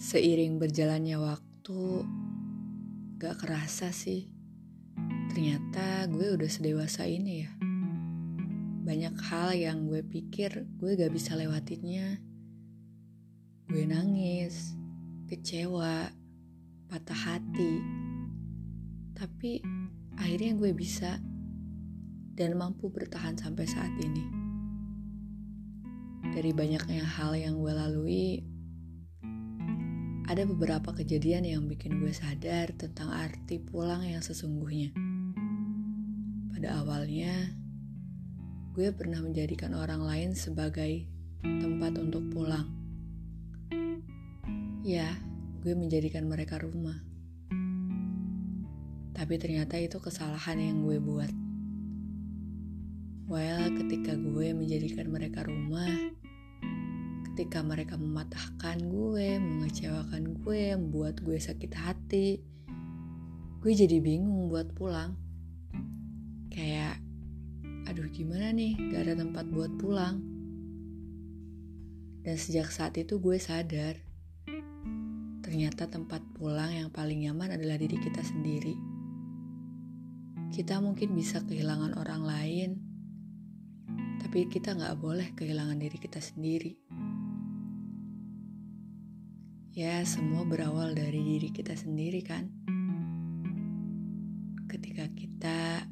[0.00, 2.08] Seiring berjalannya waktu,
[3.20, 4.32] gak kerasa sih.
[5.28, 7.52] Ternyata gue udah sedewasa ini ya.
[8.80, 12.16] Banyak hal yang gue pikir gue gak bisa lewatinnya.
[13.68, 14.72] Gue nangis,
[15.28, 16.08] kecewa,
[16.88, 17.84] patah hati.
[19.12, 19.60] Tapi
[20.16, 21.20] akhirnya gue bisa
[22.40, 24.24] dan mampu bertahan sampai saat ini.
[26.32, 28.40] Dari banyaknya hal yang gue lalui,
[30.30, 34.94] ada beberapa kejadian yang bikin gue sadar tentang arti pulang yang sesungguhnya.
[36.54, 37.50] Pada awalnya,
[38.78, 41.02] gue pernah menjadikan orang lain sebagai
[41.42, 42.70] tempat untuk pulang.
[44.86, 45.18] Ya,
[45.66, 47.02] gue menjadikan mereka rumah.
[49.10, 51.32] Tapi ternyata itu kesalahan yang gue buat.
[53.26, 55.90] Well, ketika gue menjadikan mereka rumah,
[57.40, 62.36] ketika mereka mematahkan gue, mengecewakan gue, membuat gue sakit hati,
[63.64, 65.16] gue jadi bingung buat pulang.
[66.52, 67.00] Kayak,
[67.88, 70.20] aduh gimana nih, gak ada tempat buat pulang.
[72.20, 73.96] Dan sejak saat itu gue sadar,
[75.40, 78.76] ternyata tempat pulang yang paling nyaman adalah diri kita sendiri.
[80.52, 82.70] Kita mungkin bisa kehilangan orang lain,
[84.20, 86.76] tapi kita gak boleh kehilangan diri kita sendiri.
[89.80, 92.52] Ya, semua berawal dari diri kita sendiri, kan?
[94.68, 95.88] Ketika kita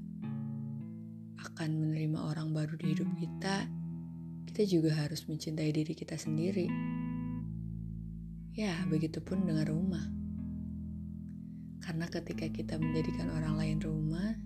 [1.41, 3.65] akan menerima orang baru di hidup kita,
[4.45, 6.69] kita juga harus mencintai diri kita sendiri.
[8.53, 10.05] Ya, begitupun dengan rumah.
[11.81, 14.37] Karena ketika kita menjadikan orang lain rumah,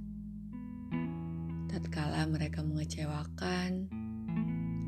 [1.67, 3.91] tatkala mereka mengecewakan,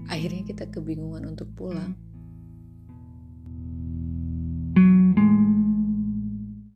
[0.07, 1.99] akhirnya kita kebingungan untuk pulang